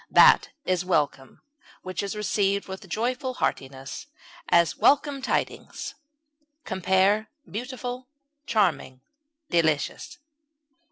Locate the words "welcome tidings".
4.75-5.93